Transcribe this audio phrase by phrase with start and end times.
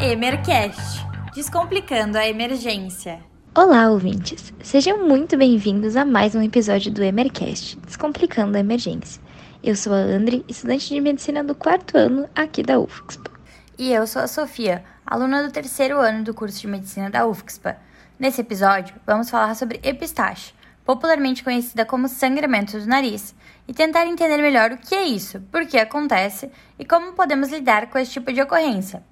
[0.00, 3.18] Emercast Descomplicando a Emergência.
[3.52, 4.54] Olá, ouvintes!
[4.62, 9.20] Sejam muito bem-vindos a mais um episódio do Emercast Descomplicando a Emergência.
[9.60, 13.32] Eu sou a Andre, estudante de medicina do quarto ano aqui da UFSPA.
[13.76, 17.76] E eu sou a Sofia, aluna do terceiro ano do curso de medicina da UFSPA.
[18.20, 20.52] Nesse episódio, vamos falar sobre epistaxe,
[20.84, 23.34] popularmente conhecida como sangramento do nariz,
[23.66, 27.90] e tentar entender melhor o que é isso, por que acontece e como podemos lidar
[27.90, 29.02] com esse tipo de ocorrência.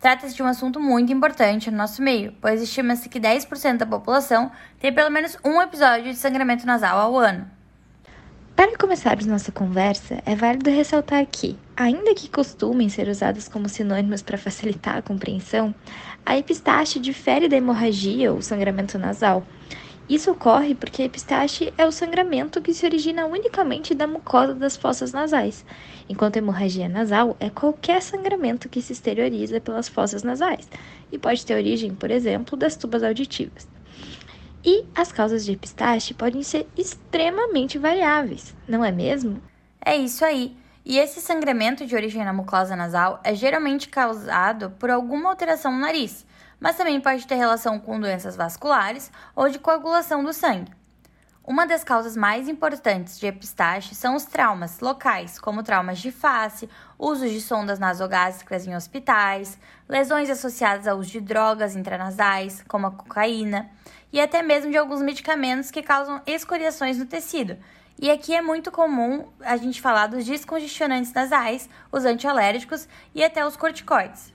[0.00, 4.50] Trata-se de um assunto muito importante no nosso meio, pois estima-se que 10% da população
[4.80, 7.46] tem pelo menos um episódio de sangramento nasal ao ano.
[8.56, 14.22] Para começarmos nossa conversa, é válido ressaltar que, ainda que costumem ser usadas como sinônimos
[14.22, 15.74] para facilitar a compreensão,
[16.24, 19.46] a epistaxe difere da hemorragia ou sangramento nasal.
[20.10, 24.76] Isso ocorre porque a epistaxe é o sangramento que se origina unicamente da mucosa das
[24.76, 25.64] fossas nasais,
[26.08, 30.68] enquanto a hemorragia nasal é qualquer sangramento que se exterioriza pelas fossas nasais
[31.12, 33.68] e pode ter origem, por exemplo, das tubas auditivas.
[34.64, 39.40] E as causas de epistaxe podem ser extremamente variáveis, não é mesmo?
[39.80, 40.56] É isso aí.
[40.84, 45.78] E esse sangramento de origem na mucosa nasal é geralmente causado por alguma alteração no
[45.78, 46.26] nariz,
[46.58, 50.72] mas também pode ter relação com doenças vasculares ou de coagulação do sangue.
[51.42, 56.68] Uma das causas mais importantes de epistaxe são os traumas locais, como traumas de face,
[56.98, 59.58] uso de sondas nasogástricas em hospitais,
[59.88, 63.68] lesões associadas ao uso de drogas intranasais, como a cocaína,
[64.12, 67.56] e até mesmo de alguns medicamentos que causam escoriações no tecido.
[67.98, 73.46] E aqui é muito comum a gente falar dos descongestionantes nasais, os antialérgicos e até
[73.46, 74.32] os corticoides.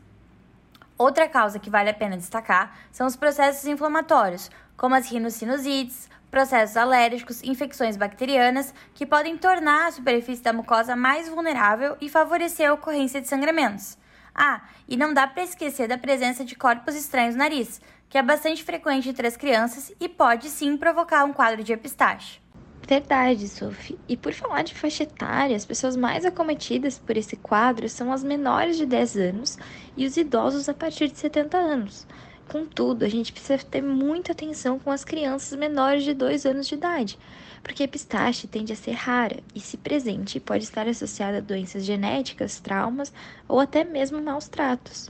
[0.98, 6.78] Outra causa que vale a pena destacar são os processos inflamatórios, como as rinossinusites, processos
[6.78, 12.74] alérgicos, infecções bacterianas, que podem tornar a superfície da mucosa mais vulnerável e favorecer a
[12.74, 13.98] ocorrência de sangramentos.
[14.34, 18.22] Ah, e não dá para esquecer da presença de corpos estranhos no nariz, que é
[18.22, 22.45] bastante frequente entre as crianças e pode sim provocar um quadro de epistaxe.
[22.88, 24.00] Verdade, Sophie.
[24.08, 28.24] E por falar de faixa etária, as pessoas mais acometidas por esse quadro são as
[28.24, 29.58] menores de 10 anos
[29.98, 32.08] e os idosos a partir de 70 anos.
[32.48, 36.76] Contudo, a gente precisa ter muita atenção com as crianças menores de 2 anos de
[36.76, 37.18] idade,
[37.64, 41.84] porque a epistaxe tende a ser rara e, se presente, pode estar associada a doenças
[41.84, 43.12] genéticas, traumas
[43.48, 45.10] ou até mesmo maus tratos.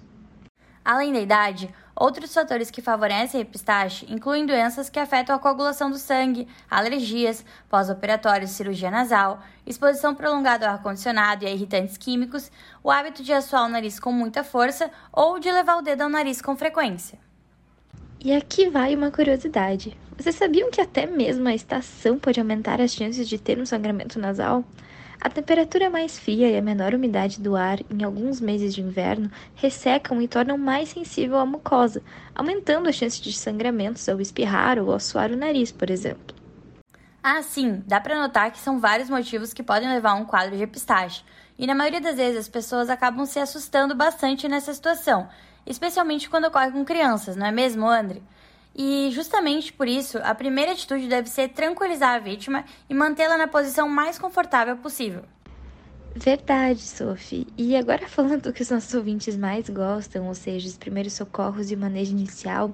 [0.85, 5.89] Além da idade, outros fatores que favorecem a epistaxe incluem doenças que afetam a coagulação
[5.89, 12.51] do sangue, alergias, pós-operatórios, cirurgia nasal, exposição prolongada ao ar-condicionado e a irritantes químicos,
[12.83, 16.09] o hábito de assoar o nariz com muita força ou de levar o dedo ao
[16.09, 17.17] nariz com frequência.
[18.23, 19.97] E aqui vai uma curiosidade.
[20.15, 24.19] Vocês sabiam que até mesmo a estação pode aumentar as chances de ter um sangramento
[24.19, 24.63] nasal?
[25.19, 29.31] A temperatura mais fria e a menor umidade do ar em alguns meses de inverno
[29.55, 32.03] ressecam e tornam mais sensível a mucosa,
[32.33, 36.35] aumentando a chance de sangramentos ao espirrar ou ao suar o nariz, por exemplo.
[37.23, 40.55] Ah, sim, dá para notar que são vários motivos que podem levar a um quadro
[40.55, 41.23] de epistaxe.
[41.57, 45.27] E na maioria das vezes as pessoas acabam se assustando bastante nessa situação,
[45.65, 48.21] especialmente quando ocorre com crianças, não é mesmo, André?
[48.75, 53.47] E justamente por isso, a primeira atitude deve ser tranquilizar a vítima e mantê-la na
[53.47, 55.23] posição mais confortável possível.
[56.13, 57.47] Verdade, Sophie.
[57.57, 61.71] E agora falando do que os nossos ouvintes mais gostam, ou seja, os primeiros socorros
[61.71, 62.73] e manejo inicial,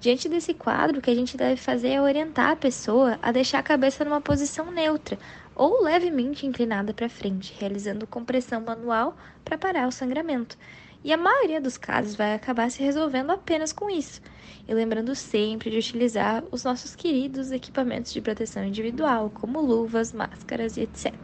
[0.00, 3.60] diante desse quadro, o que a gente deve fazer é orientar a pessoa a deixar
[3.60, 5.18] a cabeça numa posição neutra
[5.54, 10.56] ou levemente inclinada para frente, realizando compressão manual para parar o sangramento.
[11.02, 14.20] E a maioria dos casos vai acabar se resolvendo apenas com isso.
[14.68, 20.76] E lembrando sempre de utilizar os nossos queridos equipamentos de proteção individual, como luvas, máscaras
[20.76, 21.14] e etc.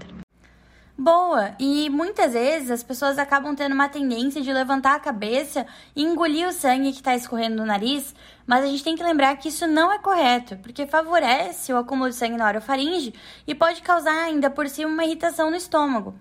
[0.98, 1.54] Boa!
[1.60, 6.48] E muitas vezes as pessoas acabam tendo uma tendência de levantar a cabeça e engolir
[6.48, 8.14] o sangue que está escorrendo no nariz,
[8.46, 12.08] mas a gente tem que lembrar que isso não é correto, porque favorece o acúmulo
[12.08, 13.12] de sangue na orofaringe
[13.46, 16.14] e pode causar ainda por cima uma irritação no estômago.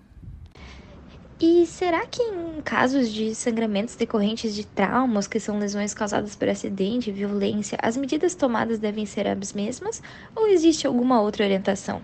[1.38, 6.48] E será que em casos de sangramentos decorrentes de traumas, que são lesões causadas por
[6.48, 10.02] acidente violência, as medidas tomadas devem ser as mesmas
[10.34, 12.00] ou existe alguma outra orientação?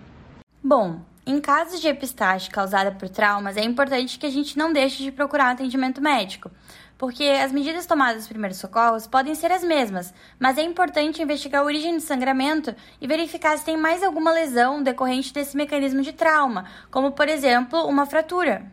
[0.63, 5.01] Bom, em casos de epistaxe causada por traumas, é importante que a gente não deixe
[5.01, 6.51] de procurar atendimento médico,
[6.95, 11.63] porque as medidas tomadas nos primeiros socorros podem ser as mesmas, mas é importante investigar
[11.63, 16.13] a origem do sangramento e verificar se tem mais alguma lesão decorrente desse mecanismo de
[16.13, 18.71] trauma, como por exemplo uma fratura.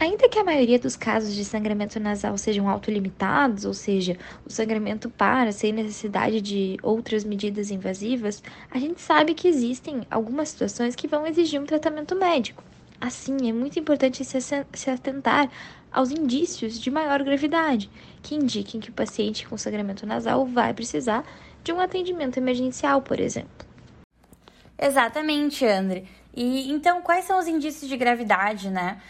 [0.00, 4.16] Ainda que a maioria dos casos de sangramento nasal sejam autolimitados, ou seja,
[4.46, 8.40] o sangramento para sem necessidade de outras medidas invasivas,
[8.70, 12.62] a gente sabe que existem algumas situações que vão exigir um tratamento médico.
[13.00, 15.50] Assim, é muito importante se atentar
[15.90, 17.90] aos indícios de maior gravidade,
[18.22, 21.24] que indiquem que o paciente com sangramento nasal vai precisar
[21.64, 23.66] de um atendimento emergencial, por exemplo.
[24.78, 26.04] Exatamente, André.
[26.32, 29.00] E então, quais são os indícios de gravidade, né?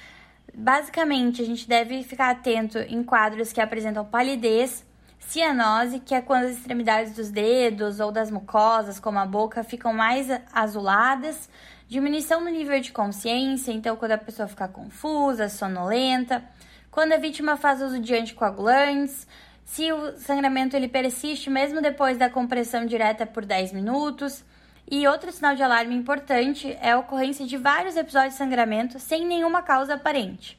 [0.60, 4.84] Basicamente, a gente deve ficar atento em quadros que apresentam palidez,
[5.20, 9.92] cianose, que é quando as extremidades dos dedos ou das mucosas, como a boca, ficam
[9.92, 11.48] mais azuladas,
[11.86, 16.42] diminuição no nível de consciência, então quando a pessoa fica confusa, sonolenta,
[16.90, 19.28] quando a vítima faz uso de anticoagulantes,
[19.64, 24.44] se o sangramento ele persiste mesmo depois da compressão direta por 10 minutos,
[24.90, 29.26] e outro sinal de alarme importante é a ocorrência de vários episódios de sangramento sem
[29.26, 30.58] nenhuma causa aparente.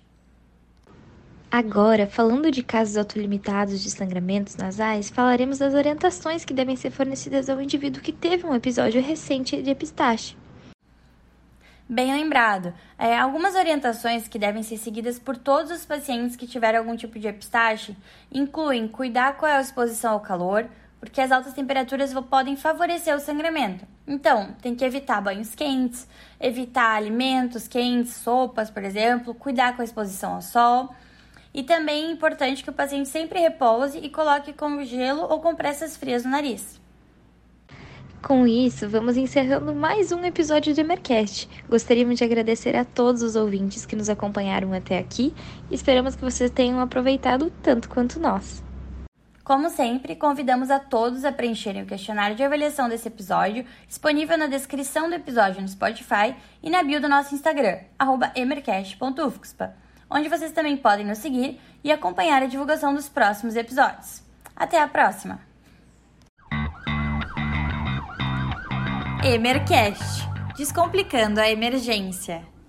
[1.51, 7.49] Agora, falando de casos autolimitados de sangramentos nasais, falaremos das orientações que devem ser fornecidas
[7.49, 10.37] ao indivíduo que teve um episódio recente de epistaxe.
[11.91, 12.71] Bem lembrado.
[12.99, 17.17] É, algumas orientações que devem ser seguidas por todos os pacientes que tiveram algum tipo
[17.17, 17.97] de epistaxe
[18.31, 20.69] incluem cuidar com a exposição ao calor,
[20.99, 23.85] porque as altas temperaturas podem favorecer o sangramento.
[24.05, 26.07] Então, tem que evitar banhos quentes,
[26.39, 30.93] evitar alimentos quentes, sopas, por exemplo, cuidar com a exposição ao sol.
[31.53, 35.95] E também é importante que o paciente sempre repouse e coloque com gelo ou compressas
[35.95, 36.79] frias no nariz.
[38.21, 41.49] Com isso, vamos encerrando mais um episódio do Emercast.
[41.69, 45.33] Gostaríamos de agradecer a todos os ouvintes que nos acompanharam até aqui
[45.71, 48.61] e esperamos que vocês tenham aproveitado tanto quanto nós.
[49.49, 54.45] Como sempre, convidamos a todos a preencherem o questionário de avaliação desse episódio, disponível na
[54.45, 57.79] descrição do episódio no Spotify e na bio do nosso Instagram,
[58.35, 59.73] emercast.ufcspa,
[60.07, 64.21] onde vocês também podem nos seguir e acompanhar a divulgação dos próximos episódios.
[64.55, 65.39] Até a próxima!
[69.23, 72.49] Emercast Descomplicando a emergência.